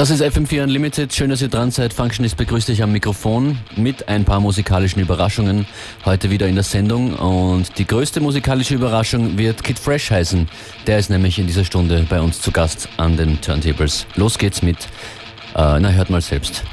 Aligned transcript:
Das 0.00 0.08
ist 0.08 0.22
FM4 0.22 0.62
Unlimited. 0.62 1.12
Schön, 1.12 1.28
dass 1.28 1.42
ihr 1.42 1.48
dran 1.48 1.70
seid. 1.70 1.92
Functionist 1.92 2.38
begrüßt 2.38 2.70
euch 2.70 2.82
am 2.82 2.90
Mikrofon 2.90 3.58
mit 3.76 4.08
ein 4.08 4.24
paar 4.24 4.40
musikalischen 4.40 5.02
Überraschungen 5.02 5.66
heute 6.06 6.30
wieder 6.30 6.48
in 6.48 6.54
der 6.54 6.64
Sendung. 6.64 7.12
Und 7.16 7.76
die 7.76 7.86
größte 7.86 8.22
musikalische 8.22 8.74
Überraschung 8.74 9.36
wird 9.36 9.62
Kid 9.62 9.78
Fresh 9.78 10.10
heißen. 10.10 10.48
Der 10.86 10.98
ist 10.98 11.10
nämlich 11.10 11.38
in 11.38 11.46
dieser 11.46 11.66
Stunde 11.66 12.06
bei 12.08 12.18
uns 12.18 12.40
zu 12.40 12.50
Gast 12.50 12.88
an 12.96 13.18
den 13.18 13.42
Turntables. 13.42 14.06
Los 14.14 14.38
geht's 14.38 14.62
mit, 14.62 14.78
äh, 15.54 15.78
na 15.78 15.90
hört 15.90 16.08
mal 16.08 16.22
selbst. 16.22 16.64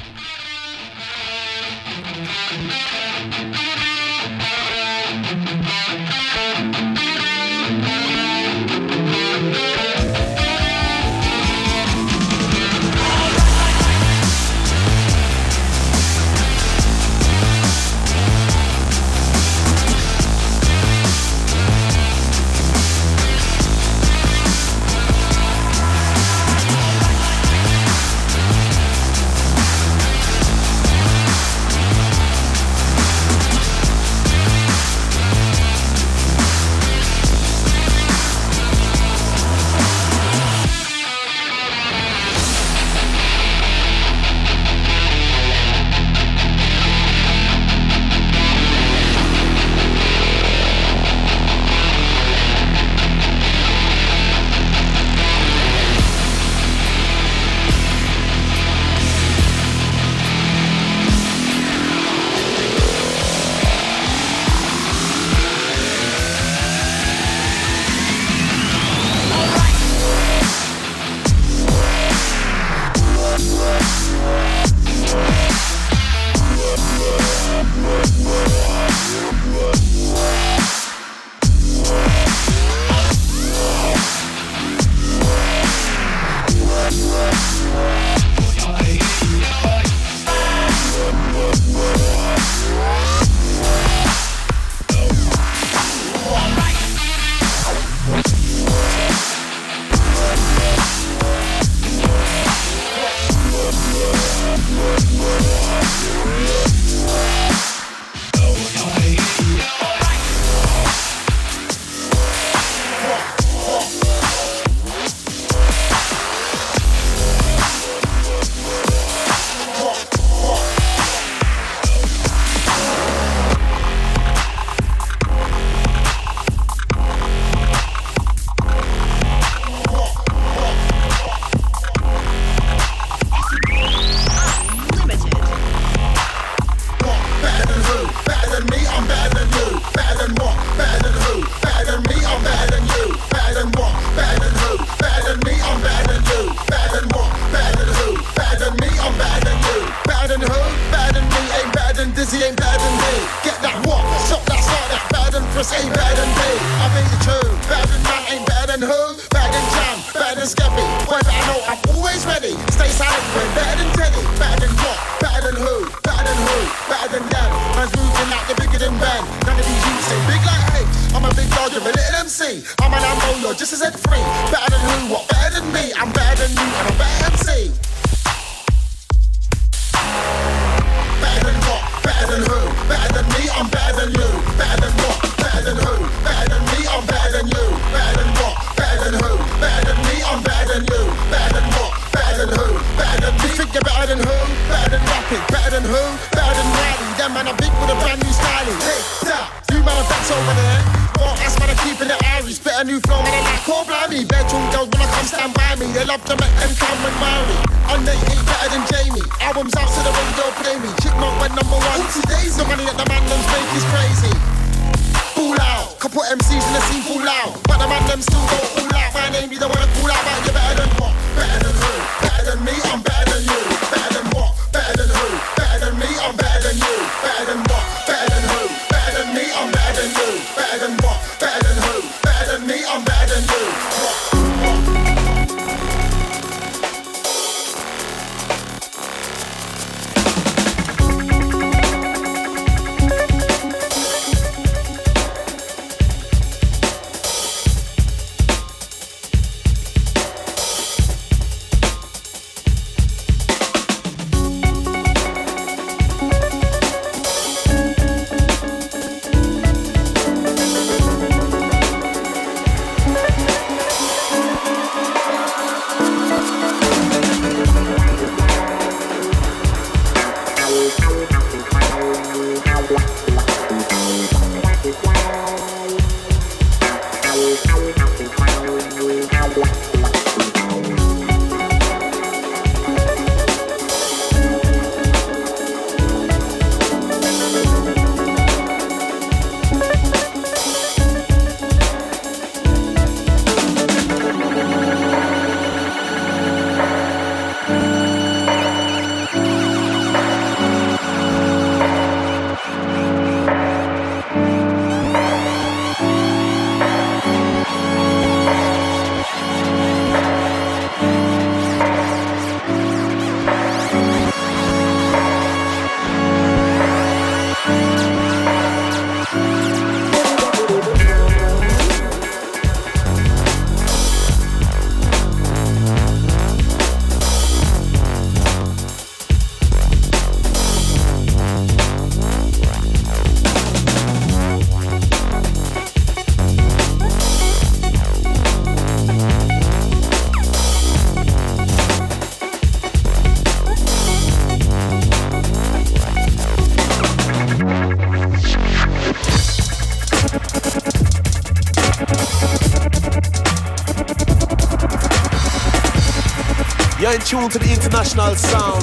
Tuned 357.28 357.52
to 357.52 357.58
the 357.58 357.70
international 357.70 358.34
sound. 358.36 358.82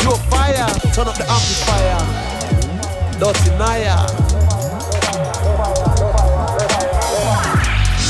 Pure 0.00 0.16
fire, 0.32 0.70
turn 0.94 1.06
up 1.06 1.16
the 1.18 1.26
amplifier. 1.28 2.00
Dirty 3.20 3.50
Naya. 3.58 4.08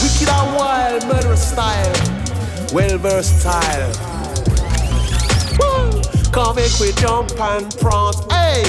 Wicked 0.00 0.28
and 0.28 0.54
wild, 0.54 1.06
murderous 1.08 1.50
style. 1.50 1.92
Well 2.72 2.98
versatile. 2.98 3.90
Woo! 5.58 6.02
Come 6.30 6.54
make 6.54 6.78
we 6.78 6.92
jump 6.92 7.32
and 7.40 7.76
prance. 7.78 8.20
Hey! 8.30 8.62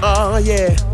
oh 0.00 0.36
yeah. 0.44 0.87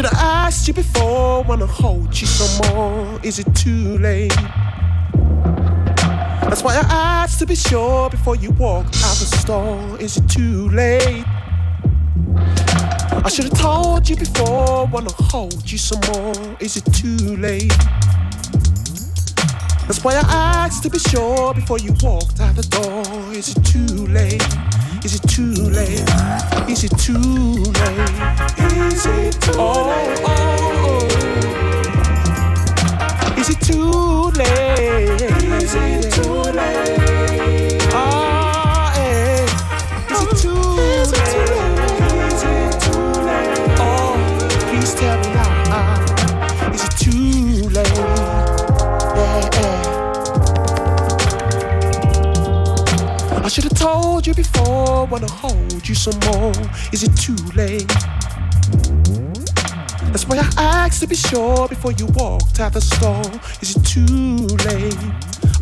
Should 0.00 0.14
have 0.14 0.24
asked 0.46 0.66
you 0.66 0.72
before, 0.72 1.42
wanna 1.42 1.66
hold 1.66 2.18
you 2.18 2.26
some 2.26 2.74
more. 2.74 3.20
Is 3.22 3.38
it 3.38 3.54
too 3.54 3.98
late? 3.98 4.34
That's 6.48 6.62
why 6.62 6.76
I 6.76 6.86
asked 7.22 7.38
to 7.40 7.46
be 7.46 7.54
sure 7.54 8.08
before 8.08 8.34
you 8.34 8.50
walked 8.52 8.96
out 9.04 9.16
the 9.20 9.28
store. 9.42 10.00
Is 10.00 10.16
it 10.16 10.26
too 10.26 10.70
late? 10.70 11.26
I 13.26 13.28
should 13.28 13.44
have 13.44 13.58
told 13.58 14.08
you 14.08 14.16
before, 14.16 14.86
wanna 14.86 15.12
hold 15.12 15.70
you 15.70 15.76
some 15.76 16.00
more. 16.14 16.56
Is 16.60 16.78
it 16.78 16.86
too 16.94 17.36
late? 17.36 17.76
That's 19.86 20.02
why 20.02 20.14
I 20.14 20.64
asked 20.64 20.82
to 20.84 20.88
be 20.88 20.98
sure 20.98 21.52
before 21.52 21.78
you 21.78 21.94
walked 22.02 22.40
out 22.40 22.56
the 22.56 22.62
door. 22.62 23.34
Is 23.34 23.54
it 23.54 23.62
too 23.66 24.06
late? 24.06 24.69
Is 25.02 25.14
it 25.14 25.22
too 25.28 25.52
late? 25.54 26.04
Is 26.68 26.84
it 26.84 26.90
too 26.98 27.14
late? 27.14 28.10
Is 28.58 29.06
it 29.06 29.32
too 29.40 29.52
oh, 29.56 29.86
late? 29.88 30.20
Oh, 30.24 31.08
oh. 33.34 33.40
Is 33.40 33.48
it 33.48 33.60
too 33.60 34.30
late? 34.36 35.22
Is 35.62 35.74
it 35.74 36.12
too 36.12 36.32
late? 36.52 37.19
Told 53.80 54.26
you 54.26 54.34
before, 54.34 55.06
wanna 55.06 55.30
hold 55.30 55.88
you 55.88 55.94
some 55.94 56.18
more. 56.28 56.52
Is 56.92 57.02
it 57.02 57.16
too 57.16 57.34
late? 57.56 57.88
That's 60.12 60.28
why 60.28 60.36
I 60.36 60.52
asked 60.84 61.00
to 61.00 61.06
be 61.06 61.16
sure 61.16 61.66
before 61.66 61.92
you 61.92 62.04
walked 62.12 62.60
out 62.60 62.74
the 62.74 62.82
store. 62.82 63.24
Is 63.62 63.74
it 63.74 63.82
too 63.84 64.46
late? 64.68 64.94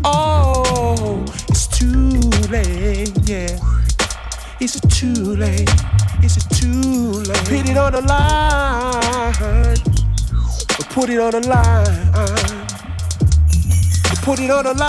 Oh, 0.05 1.25
it's 1.49 1.69
too 1.69 2.19
late, 2.51 3.13
yeah. 3.23 3.57
Is 4.59 4.75
it 4.75 4.91
too 4.91 5.37
late? 5.37 5.71
Is 6.25 6.37
it 6.39 6.49
too 6.59 7.23
late? 7.23 7.47
Put 7.47 7.69
it 7.71 7.77
on 7.77 7.93
the 7.93 8.01
line. 8.03 9.77
Put 10.91 11.09
it 11.11 11.21
on 11.21 11.31
the 11.31 11.41
line. 11.47 12.67
Put 14.23 14.41
it 14.41 14.51
on 14.51 14.65
the 14.65 14.75
line. 14.75 14.89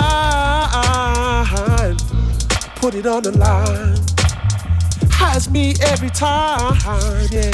Put 2.80 2.96
it 2.96 3.06
on 3.06 3.24
the 3.24 3.32
line. 3.38 3.98
Has 5.12 5.50
me 5.50 5.74
every 5.82 6.10
time, 6.10 6.78
yeah. 7.30 7.52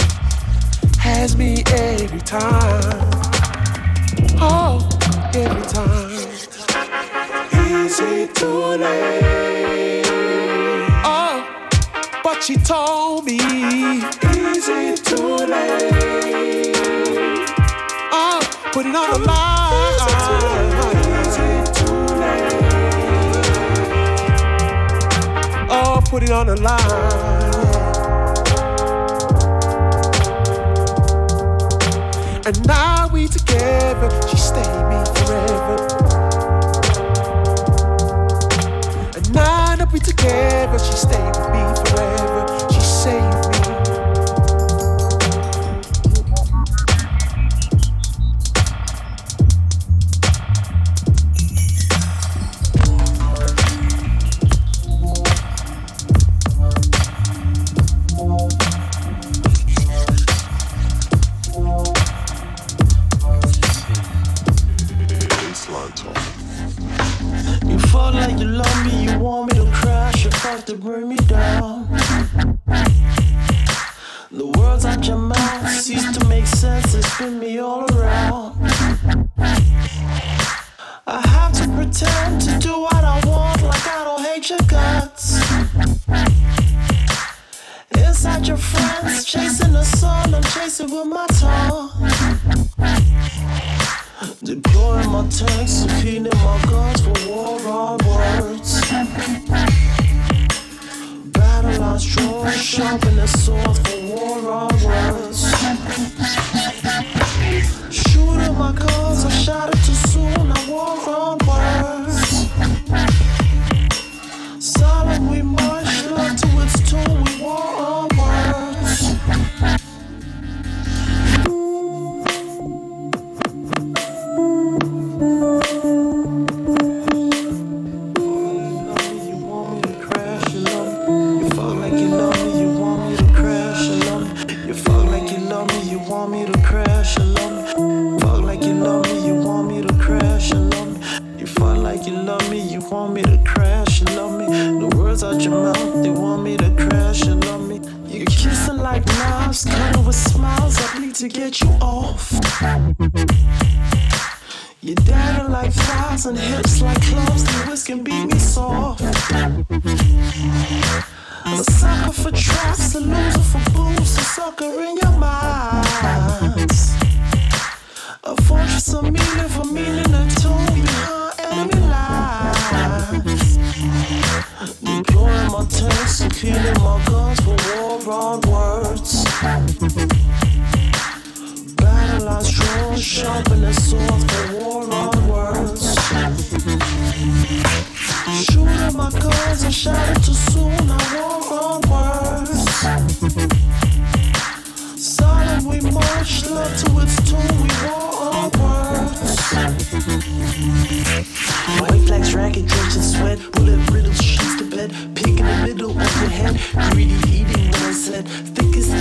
Has 1.00 1.36
me 1.36 1.63
every 1.74 2.19
time. 2.19 3.10
Oh, 4.39 4.88
every 5.33 5.63
time. 5.63 6.12
Is 7.83 8.00
it 8.00 8.36
too 8.36 8.78
late? 8.78 10.06
Oh, 11.04 11.44
but 12.23 12.44
she 12.44 12.56
told 12.57 12.84
put 26.16 26.24
it 26.24 26.31
on 26.31 26.48
the 26.48 26.56
line. 26.62 26.80
And 32.45 32.66
now 32.66 33.10
we 33.10 33.28
together, 33.28 34.10
she 34.30 34.38
stay 34.38 34.72
me 34.92 35.04
forever. 35.16 35.76
And 39.14 39.34
now 39.34 39.76
that 39.76 39.90
we 39.92 40.00
together, 40.00 40.80
she 40.80 40.94
stay 40.94 41.22
with 41.26 41.50
me 41.52 41.60
forever. 41.60 41.84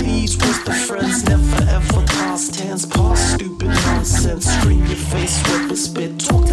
These 0.03 0.37
was 0.37 0.63
the 0.63 0.73
friends, 0.73 1.23
never 1.23 1.63
ever 1.69 2.05
past 2.07 2.53
tense. 2.55 2.85
Past 2.85 3.35
stupid 3.35 3.67
nonsense. 3.67 4.45
Scream 4.45 4.85
your 4.85 4.95
face, 4.95 5.41
whip 5.47 5.77
spit, 5.77 6.19
talk 6.19 6.44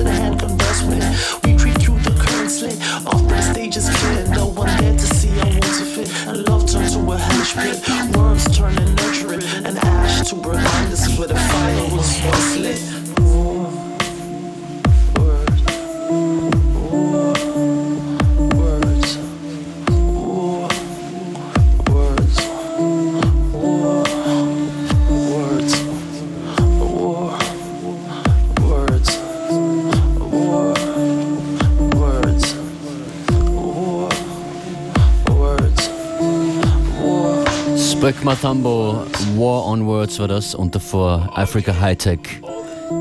Colombo, 38.52 39.06
War 39.36 39.64
on 39.64 39.86
Words 39.86 40.18
war 40.18 40.28
das 40.28 40.54
und 40.54 40.74
davor 40.74 41.26
Africa 41.34 41.74
Hightech, 41.80 42.18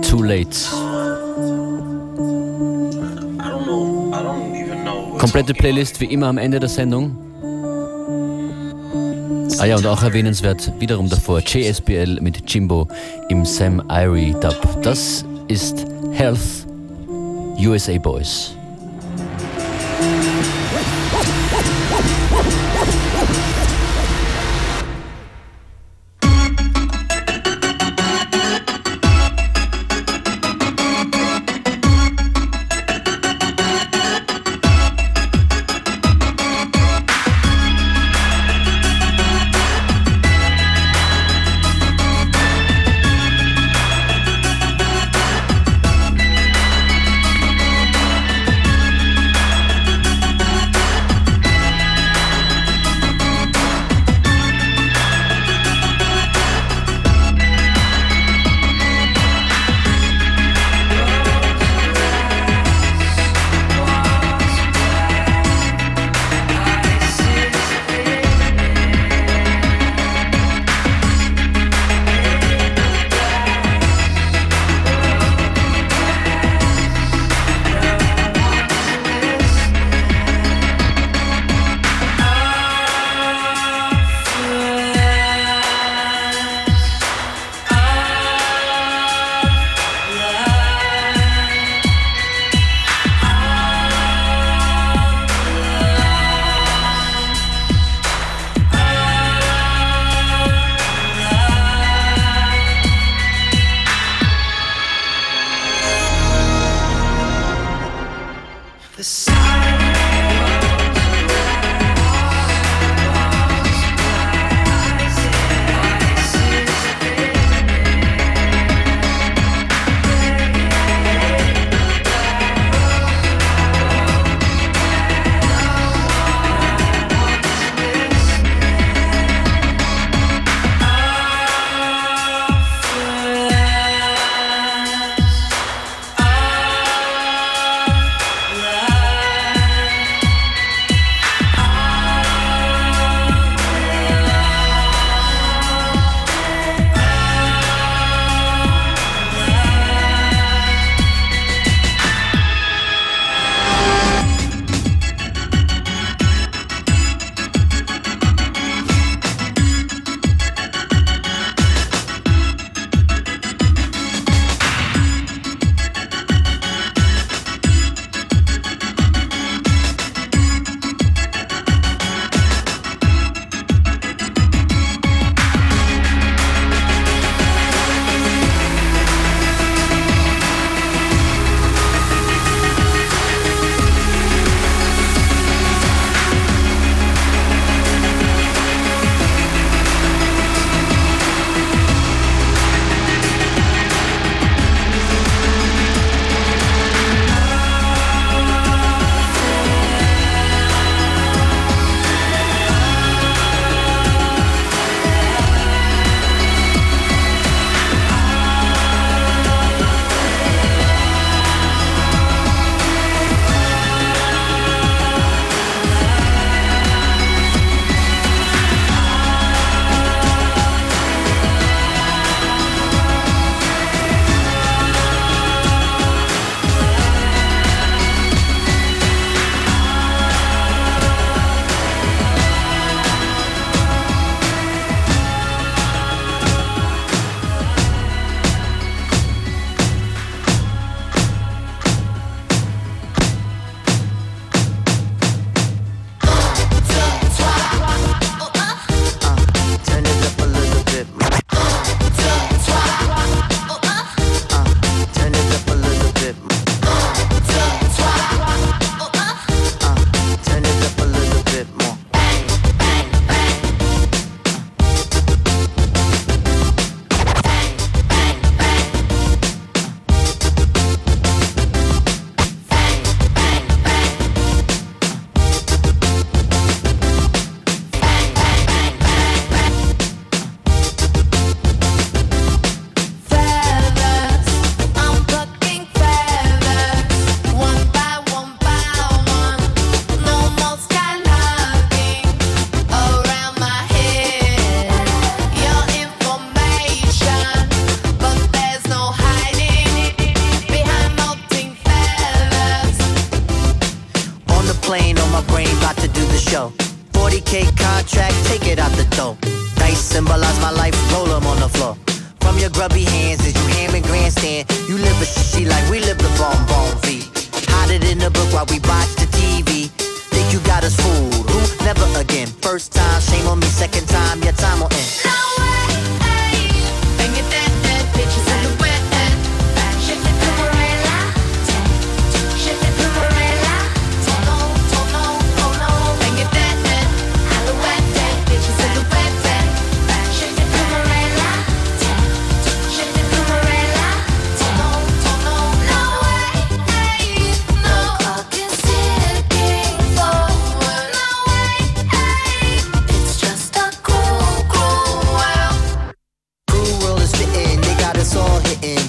Too 0.01 0.23
Late. 0.23 0.47
Komplette 5.17 5.53
Playlist 5.53 5.99
wie 5.99 6.05
immer 6.05 6.27
am 6.27 6.37
Ende 6.37 6.57
der 6.57 6.69
Sendung. 6.69 7.17
Ah 9.59 9.65
ja, 9.65 9.75
und 9.75 9.85
auch 9.85 10.01
erwähnenswert 10.01 10.71
wiederum 10.79 11.09
davor 11.09 11.41
JSBL 11.41 12.21
mit 12.21 12.49
Jimbo 12.49 12.87
im 13.27 13.43
Sam 13.43 13.83
Irie 13.89 14.33
Dub. 14.39 14.81
Das 14.83 15.25
ist 15.49 15.85
Health 16.13 16.65
USA 17.59 17.97
Boys. 17.97 18.55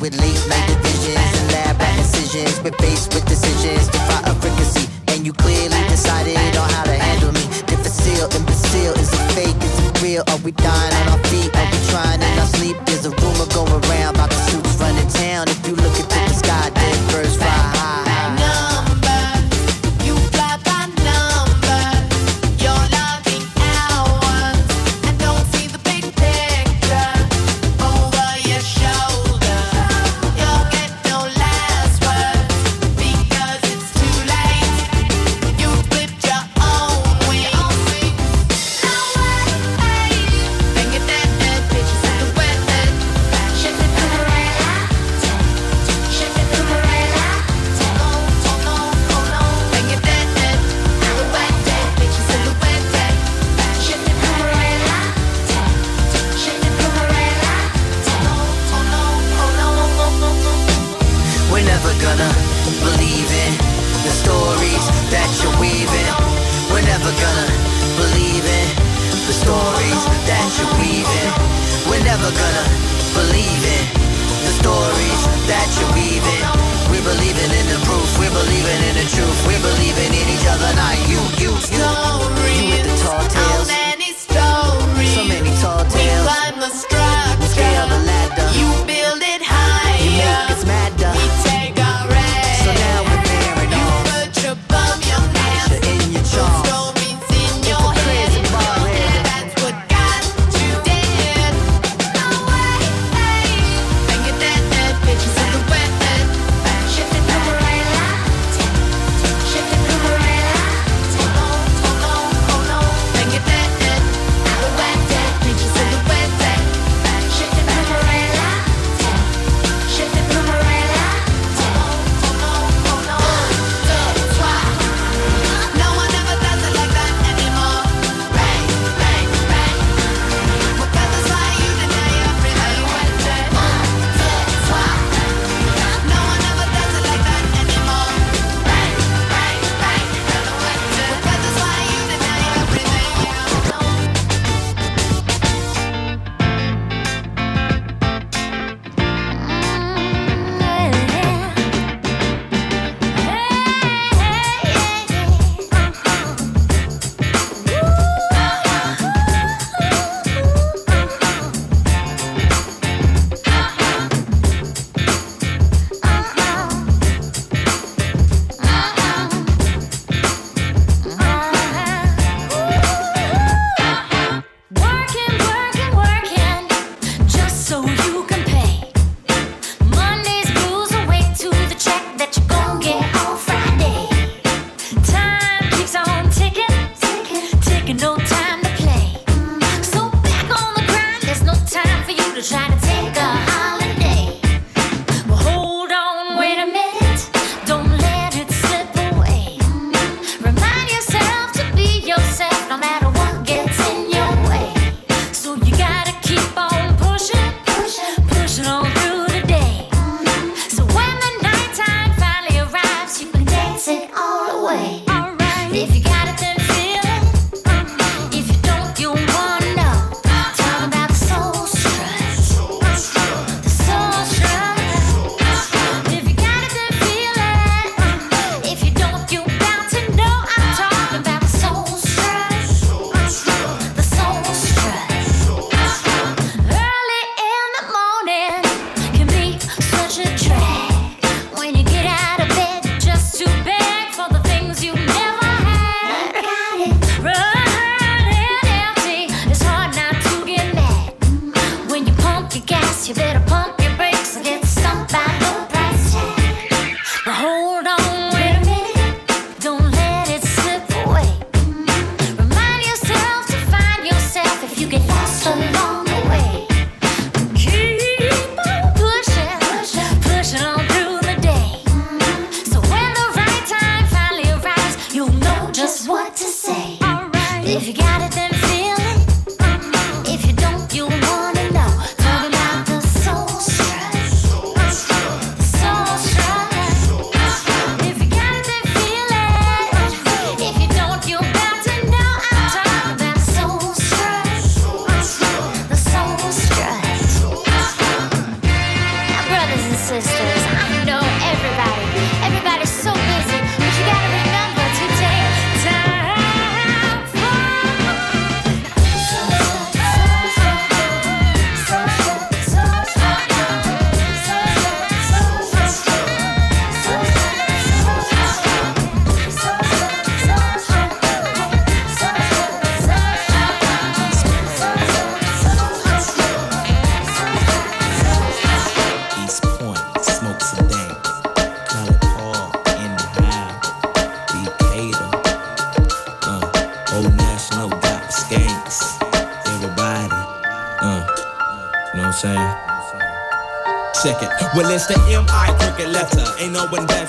with 0.03 0.19
late 0.21 0.49
night 0.49 0.67
divisions 0.67 1.31
and 1.39 1.53
lab 1.53 1.79
rat 1.79 1.97
decisions. 1.97 2.61
We're 2.61 2.77
faced 2.83 3.15
with 3.15 3.25
decisions 3.25 3.87
to 3.87 3.99
fight 4.11 4.27
a 4.27 4.35
frequency, 4.35 4.91
and 5.09 5.25
you 5.25 5.33
clearly 5.33 5.81
decided 5.89 6.37
on 6.57 6.69
how 6.71 6.83
to 6.83 6.95
handle 6.95 7.31
me. 7.31 7.45
Difficile, 7.67 8.29
imbecile, 8.35 8.95
is 8.99 9.13
it 9.13 9.33
fake? 9.33 9.57
Is 9.63 9.79
it 9.87 10.03
real? 10.03 10.25
Are 10.27 10.39
we 10.39 10.51
dying 10.51 10.95
on 10.97 11.09
our 11.09 11.25
feet? 11.27 11.82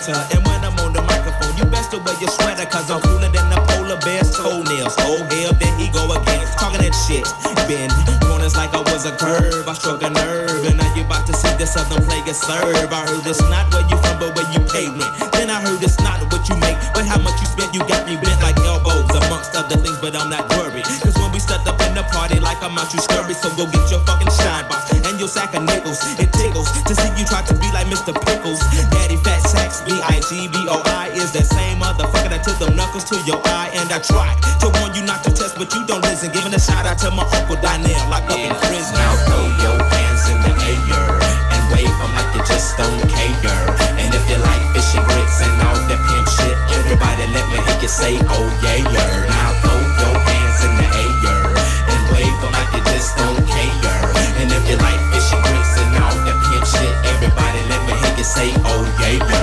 And 0.03 0.43
when 0.43 0.59
I'm 0.67 0.75
on 0.83 0.91
the 0.91 0.99
microphone, 0.99 1.55
you 1.55 1.63
best 1.71 1.95
wear 1.95 2.03
your 2.19 2.27
sweater, 2.27 2.67
cause 2.67 2.91
I'm 2.91 2.99
cooler 3.07 3.31
than 3.31 3.47
the 3.47 3.55
polar 3.71 3.95
bear's 4.03 4.35
toenails. 4.35 4.99
Oh, 4.99 5.23
hell, 5.31 5.55
there 5.55 5.75
he 5.79 5.87
go 5.95 6.03
again. 6.11 6.43
Talking 6.59 6.83
that 6.83 6.91
shit. 7.07 7.23
Bend 7.71 7.87
corners 8.19 8.59
like 8.59 8.75
I 8.75 8.83
was 8.91 9.07
a 9.07 9.15
curve. 9.15 9.63
I 9.63 9.71
struck 9.71 10.03
a 10.03 10.11
nerve. 10.11 10.67
And 10.67 10.75
now 10.75 10.91
you 10.91 11.07
about 11.07 11.23
to 11.27 11.33
see 11.33 11.55
the 11.55 11.63
southern 11.63 12.03
plague 12.03 12.27
serve. 12.35 12.91
I 12.91 13.07
heard 13.07 13.23
it's 13.23 13.39
not 13.47 13.71
where 13.71 13.87
you 13.87 13.95
from, 14.03 14.19
but 14.19 14.35
where 14.35 14.49
you 14.51 14.59
pavement. 14.67 15.07
Then 15.31 15.47
I 15.47 15.63
heard 15.63 15.79
it's 15.79 15.95
not 16.03 16.19
what 16.27 16.43
you 16.51 16.59
make, 16.59 16.75
but 16.91 17.07
how 17.07 17.23
much 17.23 17.39
you 17.39 17.47
spend. 17.47 17.71
You 17.71 17.79
got 17.87 18.03
me 18.03 18.19
bent 18.19 18.43
like 18.43 18.59
elbows, 18.67 19.07
amongst 19.07 19.55
other 19.55 19.79
things, 19.79 19.95
but 20.03 20.19
I'm 20.19 20.27
not 20.27 20.51
worried. 20.59 20.83
Cause 20.99 21.15
when 21.15 21.31
we 21.31 21.39
stepped 21.39 21.63
up 21.63 21.79
in 21.87 21.95
the 21.95 22.03
party, 22.11 22.43
like 22.43 22.59
I'm 22.59 22.75
out, 22.75 22.91
you 22.91 22.99
scurry. 22.99 23.31
So 23.39 23.47
go 23.55 23.71
get 23.71 23.87
your 23.87 24.03
fucking 24.03 24.35
shine 24.35 24.67
box 24.67 24.91
and 24.91 25.15
your 25.15 25.31
sack 25.31 25.55
of 25.55 25.63
nickels. 25.63 26.03
It 26.19 26.27
tickles 26.35 26.67
to 26.91 26.91
see 26.91 27.11
you 27.15 27.23
try 27.23 27.39
to 27.47 27.55
be 27.55 27.71
like 27.71 27.87
Mr. 27.87 28.11
Pickles. 28.11 28.59
Daddy 28.91 29.15
Fat 29.23 29.42
B-I-G-B-O-I 29.85 31.11
is 31.13 31.31
that 31.33 31.45
same 31.45 31.79
motherfucker 31.79 32.29
that 32.31 32.43
took 32.43 32.57
them 32.59 32.75
knuckles 32.75 33.03
to 33.11 33.19
your 33.27 33.39
eye. 33.45 33.69
And 33.75 33.91
I 33.91 33.99
tried 33.99 34.39
to 34.63 34.71
warn 34.79 34.95
you 34.95 35.03
not 35.03 35.23
to 35.27 35.31
test, 35.31 35.55
but 35.59 35.73
you 35.75 35.85
don't 35.85 36.01
listen. 36.07 36.31
Giving 36.31 36.53
a 36.53 36.59
shout 36.59 36.85
out 36.85 36.97
to 37.03 37.11
my 37.11 37.23
uncle 37.35 37.59
Donnell, 37.59 37.91
locked 38.07 38.31
up 38.31 38.39
in 38.39 38.53
prison. 38.63 38.95
Now 38.95 39.13
throw 39.27 39.43
your 39.63 39.77
hands 39.83 40.23
in 40.31 40.37
the 40.39 40.53
air 40.71 41.19
and 41.53 41.63
wave 41.75 41.91
'em 41.91 42.11
like 42.15 42.31
you 42.35 42.43
just 42.47 42.77
don't 42.79 43.03
care. 43.11 43.67
And 43.99 44.09
if 44.15 44.23
you 44.31 44.37
like 44.39 44.63
fish 44.71 44.95
and 44.95 45.03
grits 45.03 45.37
and 45.43 45.55
all 45.67 45.79
that 45.89 45.99
pimp 46.07 46.27
shit, 46.31 46.55
everybody 46.79 47.25
let 47.35 47.45
me 47.51 47.59
hear 47.67 47.77
you 47.83 47.91
say, 47.91 48.13
oh 48.31 48.45
yeah, 48.63 48.79
yeah. 48.87 49.11
Now 49.27 49.49
throw 49.61 49.79
your 49.99 50.15
hands 50.27 50.59
in 50.63 50.71
the 50.79 50.87
air 51.03 51.43
and 51.91 52.01
wave 52.11 52.39
'em 52.39 52.51
like 52.55 52.71
you 52.71 52.81
just 52.87 53.11
don't 53.19 53.41
care. 53.51 54.07
And 54.39 54.47
if 54.47 54.63
you 54.69 54.77
like 54.79 55.01
fish 55.11 55.29
and 55.35 55.41
grits 55.43 55.75
and 55.81 55.91
all 56.03 56.15
that 56.23 56.37
pimp 56.47 56.65
shit, 56.71 56.93
everybody 57.11 57.59
let 57.67 57.81
me 57.87 57.93
hear 57.99 58.15
you 58.17 58.23
say, 58.23 58.47
oh 58.63 58.81
yeah, 58.99 59.19
yeah. 59.27 59.42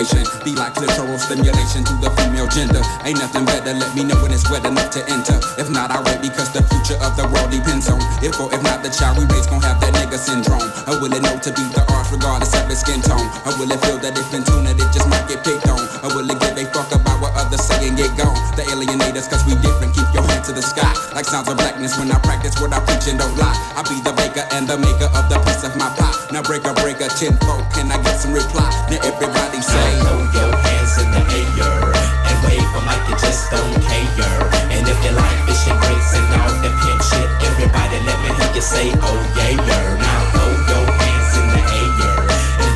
Be 0.00 0.56
like 0.56 0.72
clitoral 0.72 1.20
stimulation 1.20 1.84
to 1.84 1.92
the 2.00 2.08
female 2.16 2.48
gender. 2.48 2.80
Ain't 3.04 3.20
nothing 3.20 3.44
better, 3.44 3.76
let 3.76 3.92
me 3.92 4.00
know 4.00 4.16
when 4.24 4.32
it's 4.32 4.48
wet 4.48 4.64
enough 4.64 4.88
to 4.96 5.04
enter. 5.12 5.36
If 5.60 5.68
not, 5.68 5.92
I 5.92 6.00
wait 6.08 6.24
because 6.24 6.48
the 6.56 6.64
future 6.72 6.96
of 7.04 7.20
the 7.20 7.28
world 7.28 7.52
depends 7.52 7.84
on 7.92 8.00
if 8.24 8.32
or 8.40 8.48
if 8.48 8.64
not 8.64 8.80
the 8.80 8.88
child 8.88 9.20
we 9.20 9.28
raise 9.28 9.44
gon' 9.44 9.60
have 9.60 9.76
that 9.84 9.92
nigga 9.92 10.16
syndrome. 10.16 10.64
Or 10.88 10.96
will 11.04 11.12
it 11.12 11.20
know 11.20 11.36
to 11.36 11.52
beat 11.52 11.68
the 11.76 11.84
arts 11.92 12.08
regardless 12.16 12.56
of 12.56 12.64
its 12.72 12.80
skin 12.80 13.04
tone? 13.04 13.28
Or 13.44 13.52
will 13.60 13.68
it 13.68 13.80
feel 13.84 14.00
that 14.00 14.16
if 14.16 14.32
in 14.32 14.40
tune 14.40 14.64
that 14.64 14.80
it 14.80 14.88
just 14.88 15.04
might 15.12 15.28
get 15.28 15.44
picked 15.44 15.68
on? 15.68 15.84
Or 16.00 16.16
will 16.16 16.24
it 16.24 16.40
give 16.40 16.56
a 16.56 16.64
fuck 16.72 16.88
about 16.96 17.20
what 17.20 17.36
others 17.36 17.60
say 17.60 17.84
and 17.84 17.92
get 17.92 18.08
gone? 18.16 18.32
The 18.56 18.64
alienators, 18.72 19.28
cause 19.28 19.44
we 19.44 19.52
different, 19.60 19.92
keep 19.92 20.08
your 20.16 20.24
hand 20.32 20.48
to 20.48 20.56
the 20.56 20.64
sky. 20.64 20.96
Like 21.12 21.28
sounds 21.28 21.52
of 21.52 21.60
blackness 21.60 22.00
when 22.00 22.08
I 22.08 22.16
practice 22.24 22.56
what 22.56 22.72
I 22.72 22.80
preach 22.88 23.04
and 23.04 23.20
don't 23.20 23.36
lie. 23.36 23.52
I 23.76 23.84
be 23.84 24.00
the 24.00 24.16
baker 24.16 24.48
and 24.56 24.64
the 24.64 24.80
maker 24.80 25.12
of 25.12 25.28
the 25.28 25.36
piece 25.44 25.60
of 25.60 25.76
my 25.76 25.92
pie. 26.00 26.16
Now 26.32 26.40
break 26.40 26.64
a 26.64 26.72
breaker, 26.72 27.00
breaker, 27.00 27.14
tenfold, 27.16 27.64
can 27.72 27.90
I 27.90 28.02
get 28.02 28.16
some 28.20 28.32
reply? 28.32 28.68
Now 28.90 29.00
everybody 29.04 29.60
say, 29.60 29.89
Throw 29.98 30.22
your 30.30 30.52
hands 30.54 30.94
in 31.02 31.10
the 31.10 31.22
air 31.26 31.82
and 32.30 32.38
like 32.86 33.02
you 33.10 33.16
just 33.18 33.50
don't 33.50 33.74
care. 33.82 34.42
And 34.70 34.86
if 34.86 34.98
you 35.04 35.12
like 35.12 35.40
fish 35.46 35.66
and 35.66 35.78
and 36.14 36.26
all 36.38 36.52
pimp 36.62 37.02
shit, 37.02 37.28
everybody 37.42 37.98
let 38.06 38.18
me 38.22 38.30
hear 38.38 38.50
you 38.54 38.62
say, 38.62 38.86
oh 39.02 39.20
yeah. 39.34 39.58
Now 39.98 40.20
throw 40.30 40.50
your 40.70 40.86
hands 40.86 41.32
in 41.38 41.46
the 41.54 41.62
air 41.74 42.22
and 42.62 42.72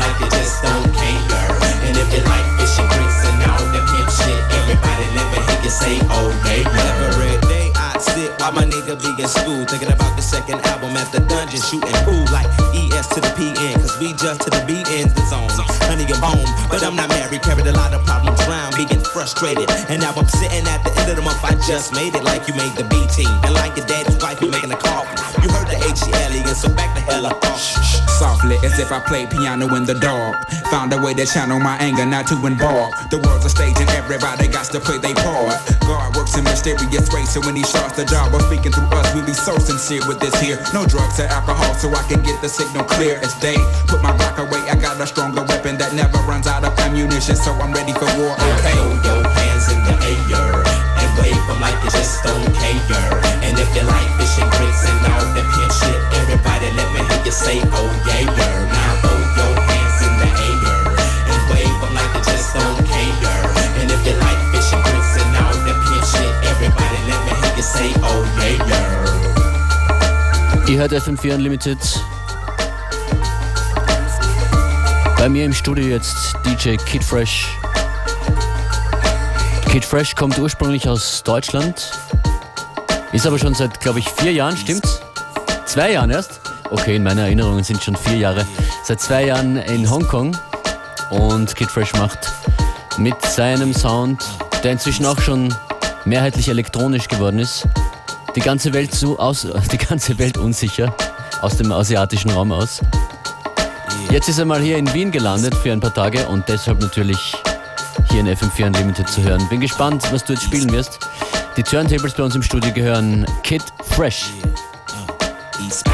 like 0.00 0.16
you 0.20 0.28
just 0.32 0.62
don't 0.64 0.88
care. 0.96 1.52
And 1.84 1.94
if 2.00 2.08
you 2.14 2.22
like 2.24 2.48
fish 2.56 2.76
and 2.80 2.88
and 3.28 3.38
all 3.44 3.64
pimp 3.92 4.08
shit, 4.08 4.40
everybody 4.56 5.06
let 5.16 5.26
me 5.32 5.38
hear 5.44 5.60
you 5.64 5.70
say, 5.70 5.94
oh 6.16 6.32
yeah. 6.48 7.43
Sit 8.04 8.30
while 8.38 8.52
my 8.52 8.64
nigga 8.64 9.00
be 9.00 9.10
in 9.22 9.28
school, 9.28 9.64
thinking 9.64 9.88
about 9.88 10.14
the 10.16 10.22
second 10.22 10.60
album 10.68 10.92
at 10.96 11.10
the 11.10 11.20
dungeon, 11.24 11.60
shooting 11.60 11.96
pool 12.04 12.24
like 12.36 12.46
ES 12.76 13.08
to 13.16 13.20
the 13.20 13.32
PN, 13.32 13.80
cause 13.80 13.96
we 13.98 14.12
just 14.12 14.42
to 14.42 14.50
the 14.50 14.62
B 14.68 14.84
ends 14.92 15.14
the 15.14 15.24
zone. 15.24 15.48
Honey, 15.88 16.04
I'm 16.12 16.20
home, 16.20 16.44
but 16.68 16.82
I'm 16.82 16.96
not 16.96 17.08
married, 17.08 17.42
carried 17.42 17.66
a 17.66 17.72
lot 17.72 17.94
of 17.94 18.04
problems 18.04 18.40
around, 18.44 18.76
being 18.76 19.00
frustrated. 19.00 19.70
And 19.88 20.02
now 20.02 20.12
I'm 20.12 20.28
sitting 20.28 20.66
at 20.66 20.84
the 20.84 20.92
end 21.00 21.10
of 21.10 21.16
the 21.16 21.22
month, 21.22 21.42
I 21.44 21.54
just 21.66 21.94
made 21.94 22.14
it 22.14 22.24
like 22.24 22.48
you 22.48 22.54
made 22.54 22.74
the 22.76 22.84
B 22.84 23.06
team. 23.14 23.30
And 23.44 23.54
like 23.54 23.76
your 23.76 23.86
daddy's 23.86 24.20
wife, 24.20 24.40
you 24.40 24.50
making 24.50 24.72
a 24.72 24.76
call. 24.76 25.04
You 25.40 25.48
heard 25.48 25.68
the 25.68 25.76
H-E-L-E, 25.76 26.42
so 26.54 26.68
back 26.74 26.94
the 26.94 27.00
hell 27.00 27.26
up. 27.26 27.42
Softly, 28.18 28.56
as 28.62 28.78
if 28.78 28.92
I 28.92 29.00
played 29.00 29.30
piano 29.30 29.66
in 29.74 29.84
the 29.84 29.94
dark. 29.94 30.48
Found 30.70 30.92
a 30.92 30.98
way 31.02 31.14
to 31.14 31.26
channel 31.26 31.58
my 31.58 31.76
anger, 31.78 32.06
not 32.06 32.26
to 32.28 32.34
embark. 32.46 33.10
The 33.10 33.18
world's 33.18 33.44
a 33.44 33.50
stage 33.50 33.76
and 33.78 33.90
everybody 33.90 34.46
got 34.48 34.66
to 34.66 34.80
play 34.80 34.98
their 34.98 35.14
part. 35.14 35.58
God 35.82 36.16
works 36.16 36.36
in 36.38 36.44
mysterious 36.44 37.10
ways, 37.12 37.30
so 37.30 37.40
when 37.40 37.56
he 37.56 37.64
starts 37.64 37.93
the 37.96 38.04
job 38.04 38.34
of 38.34 38.42
speaking 38.42 38.72
through 38.72 38.90
us, 38.90 39.14
we 39.14 39.22
be 39.22 39.32
so 39.32 39.58
sincere 39.58 40.02
with 40.06 40.18
this 40.18 40.34
here. 40.40 40.58
No 40.74 40.86
drugs 40.86 41.20
or 41.20 41.26
alcohol, 41.30 41.74
so 41.74 41.88
I 41.90 42.02
can 42.08 42.22
get 42.22 42.40
the 42.42 42.48
signal 42.48 42.84
clear 42.84 43.18
as 43.22 43.34
day. 43.40 43.56
Put 43.86 44.02
my 44.02 44.10
rock 44.16 44.38
away, 44.38 44.60
I 44.66 44.74
got 44.74 45.00
a 45.00 45.06
stronger 45.06 45.42
weapon 45.42 45.78
that 45.78 45.94
never 45.94 46.18
runs 46.26 46.46
out 46.46 46.64
of 46.64 46.76
ammunition, 46.80 47.36
so 47.36 47.52
I'm 47.52 47.72
ready 47.72 47.92
for 47.92 48.08
war. 48.18 48.34
Okay. 48.34 48.74
Throw 48.74 49.14
your 49.14 49.22
hands 49.30 49.70
in 49.70 49.78
the 49.86 49.94
air 50.34 50.62
and 51.00 51.10
wave 51.18 51.38
'em 51.38 51.60
like 51.60 51.78
you 51.84 51.90
just 51.90 52.22
don't. 52.24 52.42
And 53.46 53.58
if 53.58 53.70
you 53.76 53.82
like 53.82 54.10
fish 54.18 54.38
and 54.42 54.50
grits 54.50 54.82
and 54.88 54.98
all 55.12 55.26
that 55.34 55.43
hört 70.90 71.02
FM4 71.02 71.36
Unlimited. 71.36 71.78
Bei 75.16 75.30
mir 75.30 75.46
im 75.46 75.54
Studio 75.54 75.86
jetzt 75.86 76.34
DJ 76.44 76.76
Kid 76.76 77.02
Fresh. 77.02 77.48
Kid 79.70 79.82
Fresh 79.82 80.14
kommt 80.14 80.38
ursprünglich 80.38 80.86
aus 80.86 81.22
Deutschland, 81.22 81.90
ist 83.12 83.26
aber 83.26 83.38
schon 83.38 83.54
seit, 83.54 83.80
glaube 83.80 84.00
ich, 84.00 84.08
vier 84.10 84.32
Jahren, 84.32 84.58
stimmt's? 84.58 85.00
Zwei 85.64 85.92
Jahren 85.92 86.10
erst? 86.10 86.42
Okay, 86.70 86.96
in 86.96 87.02
meiner 87.02 87.22
Erinnerungen 87.22 87.64
sind 87.64 87.82
schon 87.82 87.96
vier 87.96 88.18
Jahre. 88.18 88.46
Seit 88.82 89.00
zwei 89.00 89.24
Jahren 89.24 89.56
in 89.56 89.88
Hongkong 89.88 90.36
und 91.08 91.56
Kid 91.56 91.70
Fresh 91.70 91.94
macht 91.94 92.30
mit 92.98 93.18
seinem 93.22 93.72
Sound, 93.72 94.22
der 94.62 94.72
inzwischen 94.72 95.06
auch 95.06 95.18
schon 95.18 95.54
mehrheitlich 96.04 96.48
elektronisch 96.48 97.08
geworden 97.08 97.38
ist, 97.38 97.66
die 98.36 98.40
ganze 98.40 98.72
Welt 98.72 98.94
so 98.94 99.18
aus, 99.18 99.46
die 99.72 99.78
ganze 99.78 100.18
Welt 100.18 100.38
unsicher 100.38 100.94
aus 101.40 101.56
dem 101.56 101.72
asiatischen 101.72 102.30
Raum 102.30 102.52
aus. 102.52 102.80
Jetzt 104.10 104.28
ist 104.28 104.38
er 104.38 104.44
mal 104.44 104.60
hier 104.60 104.78
in 104.78 104.92
Wien 104.92 105.10
gelandet 105.10 105.54
für 105.54 105.72
ein 105.72 105.80
paar 105.80 105.94
Tage 105.94 106.26
und 106.28 106.48
deshalb 106.48 106.80
natürlich 106.80 107.36
hier 108.10 108.20
in 108.20 108.28
FM4 108.28 108.66
Unlimited 108.66 109.08
zu 109.08 109.22
hören. 109.22 109.46
Bin 109.48 109.60
gespannt, 109.60 110.04
was 110.12 110.24
du 110.24 110.34
jetzt 110.34 110.44
spielen 110.44 110.70
wirst. 110.72 110.98
Die 111.56 111.62
Turntables 111.62 112.14
bei 112.14 112.22
uns 112.22 112.34
im 112.34 112.42
Studio 112.42 112.72
gehören 112.72 113.26
Kid 113.42 113.62
Fresh. 113.82 114.30
East 115.64 115.86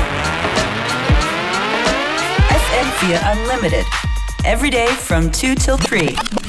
FM4 2.50 3.32
Unlimited. 3.32 3.84
Every 4.44 4.70
day 4.70 4.86
from 4.86 5.30
2 5.32 5.54
till 5.54 5.76
3. 5.76 6.39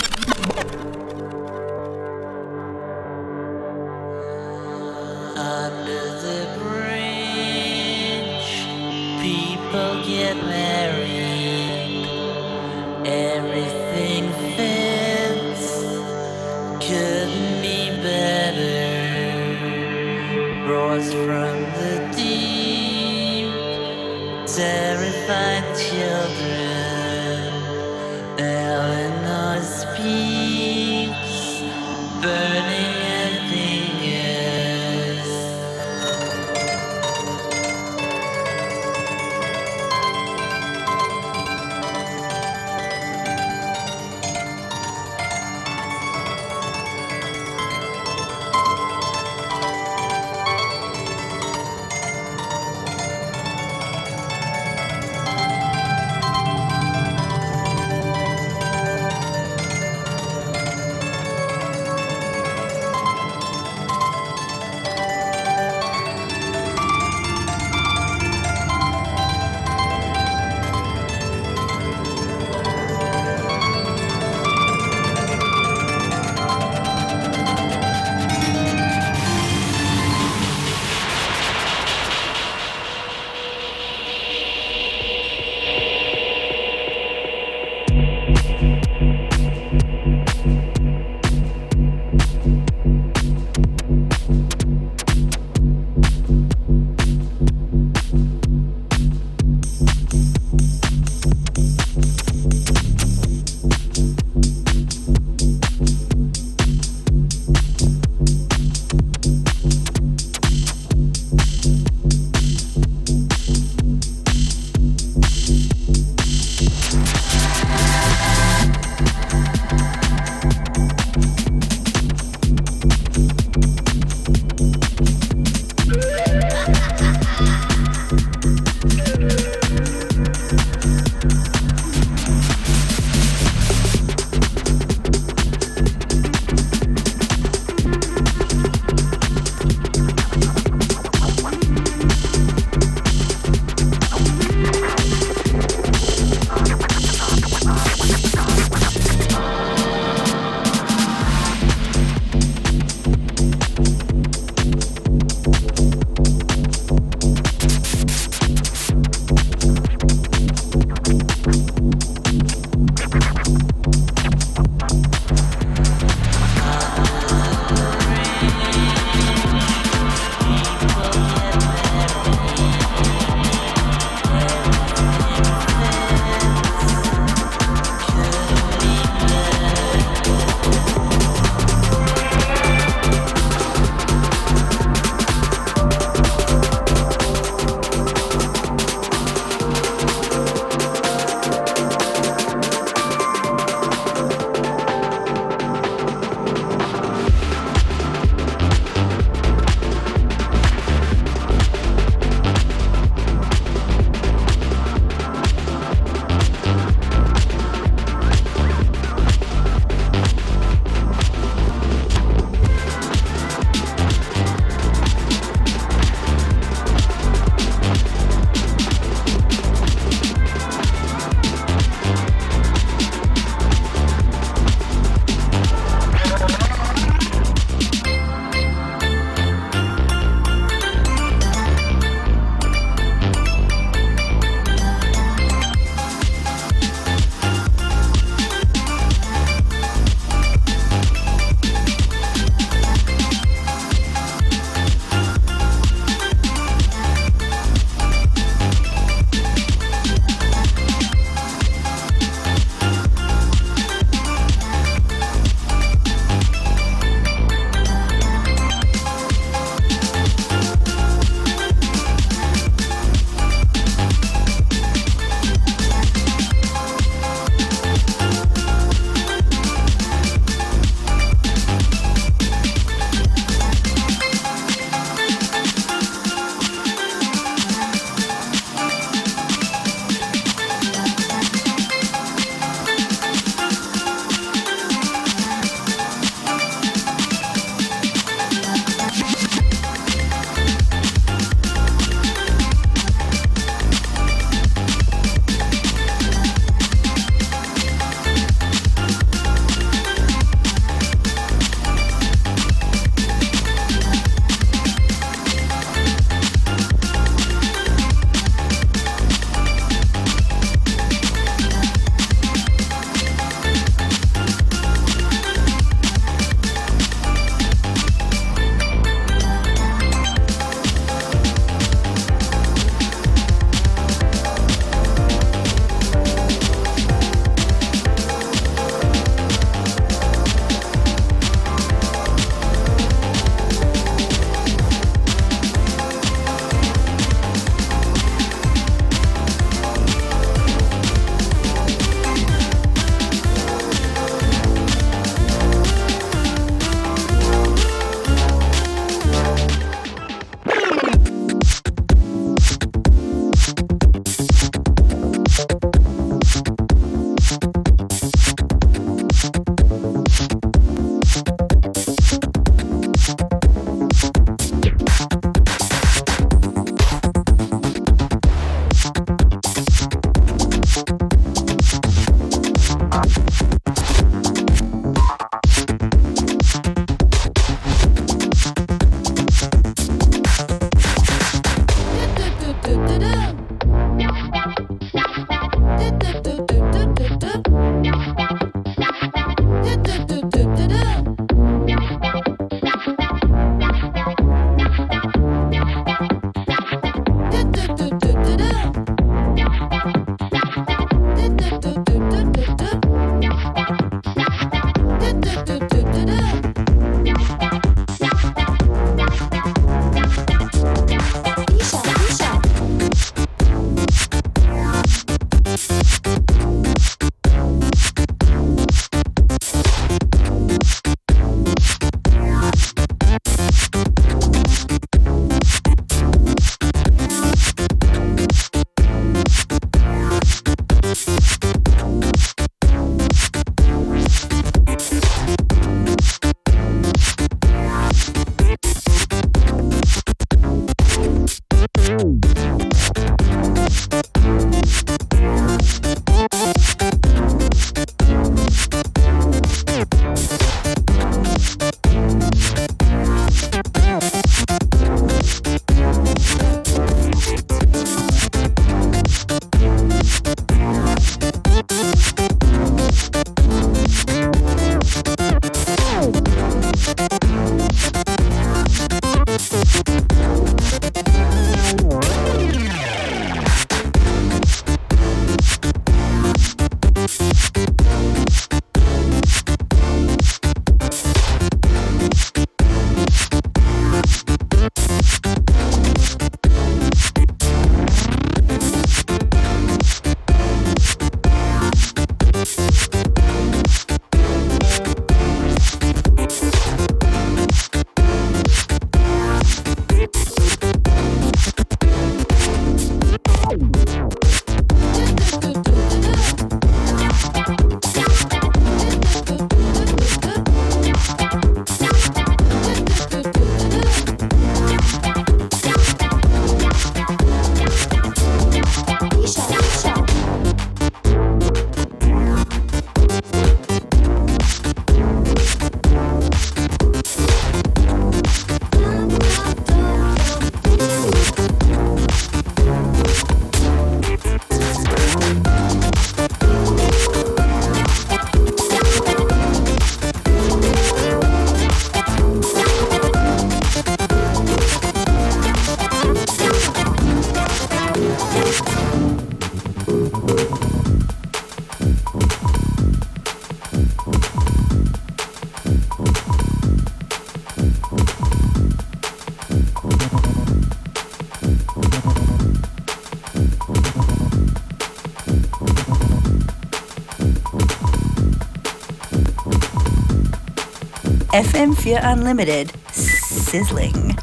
FM4 572.01 572.19
Unlimited. 572.23 572.91
Sizzling. 573.11 574.35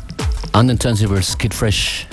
An 0.55 0.71
Kid 1.35 1.53
Fresh. 1.53 2.08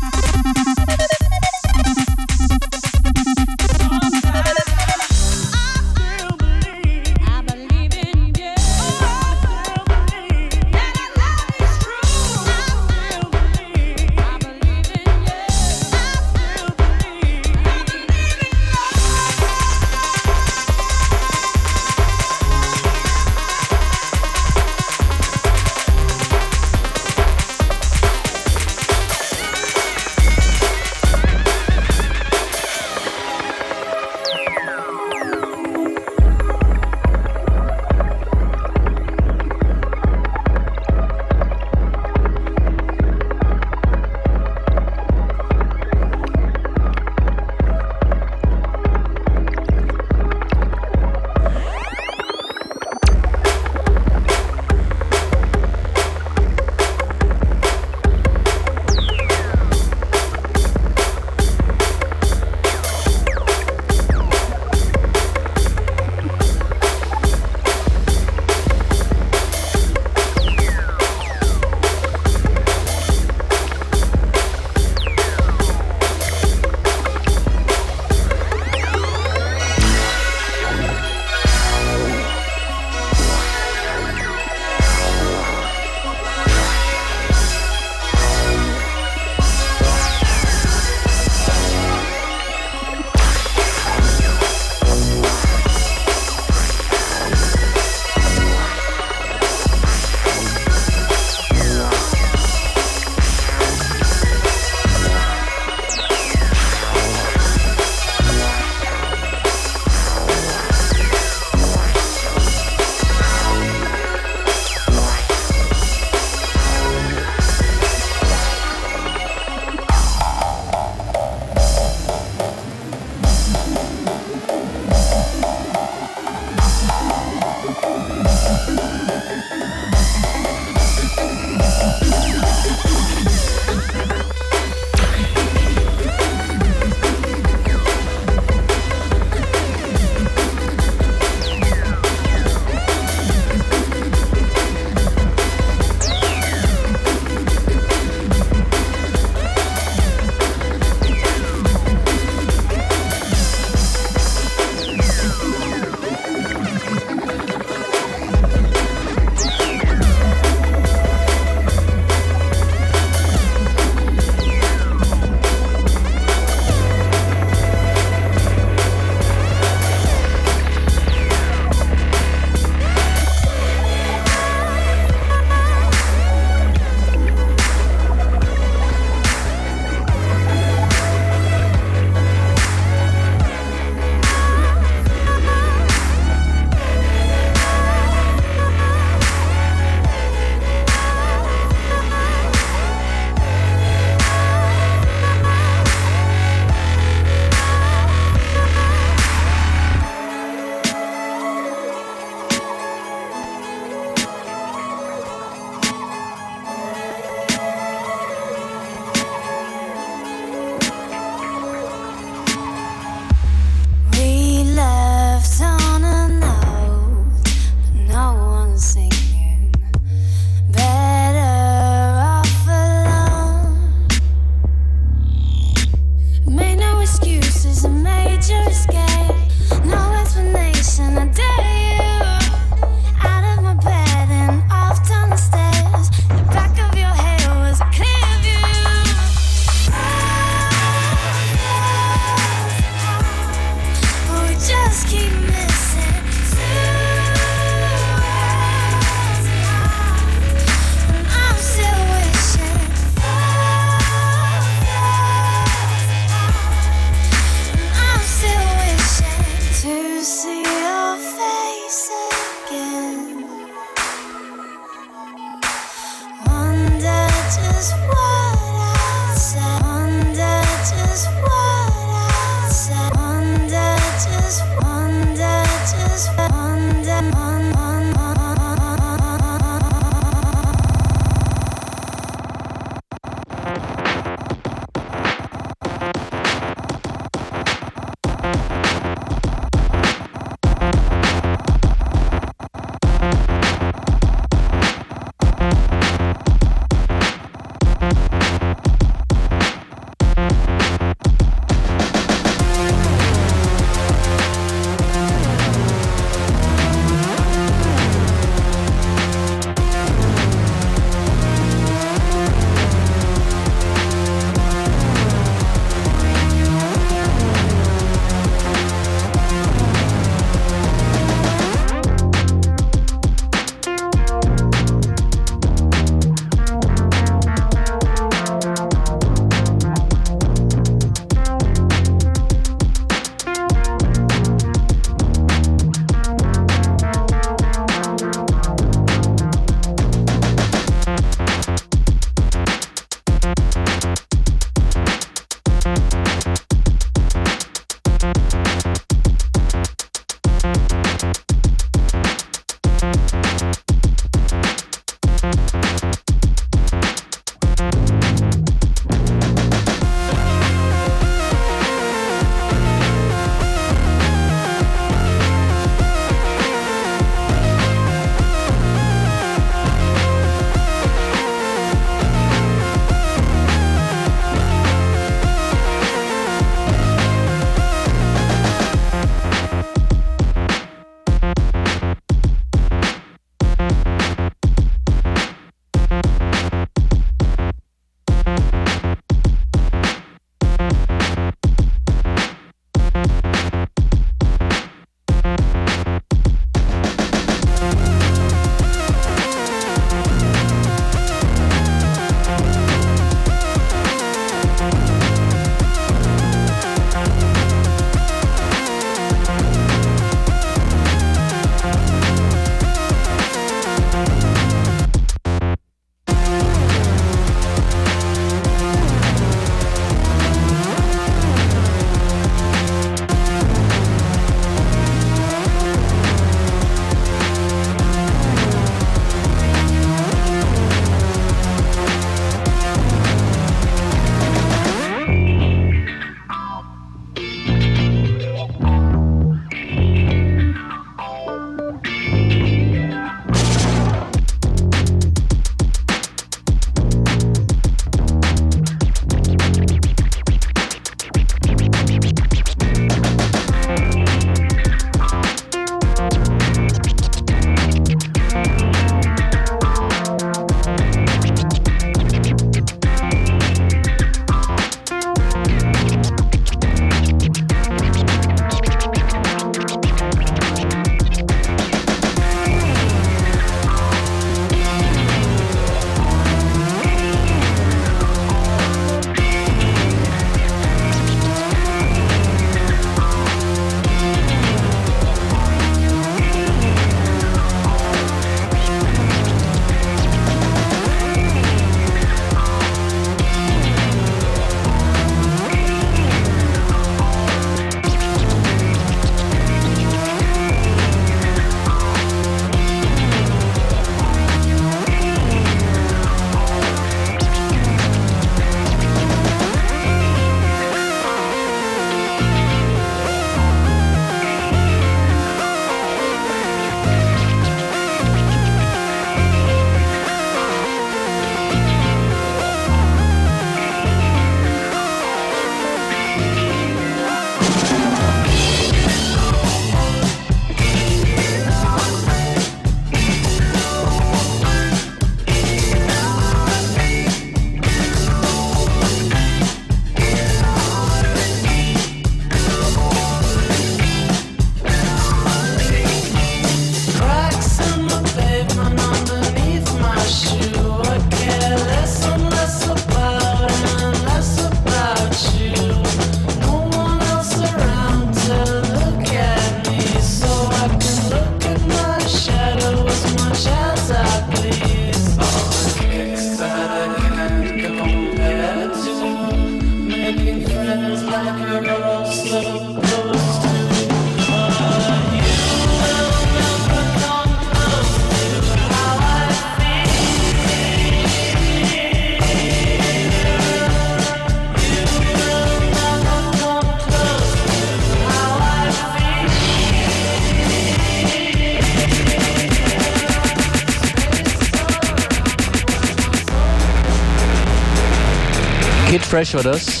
Kid 599.41 599.47
Fresh 599.47 599.53
war 599.55 599.71
das 599.71 600.00